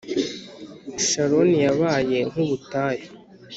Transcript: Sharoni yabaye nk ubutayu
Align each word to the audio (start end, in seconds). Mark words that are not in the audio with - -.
Sharoni 1.07 1.57
yabaye 1.67 2.17
nk 2.31 2.35
ubutayu 2.43 3.05